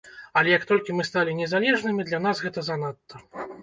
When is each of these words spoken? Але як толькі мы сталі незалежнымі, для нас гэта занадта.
Але 0.39 0.55
як 0.57 0.65
толькі 0.71 0.95
мы 0.95 1.05
сталі 1.11 1.37
незалежнымі, 1.43 2.09
для 2.11 2.25
нас 2.27 2.45
гэта 2.49 2.69
занадта. 2.73 3.27